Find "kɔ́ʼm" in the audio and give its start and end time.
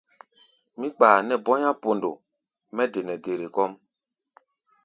3.55-3.71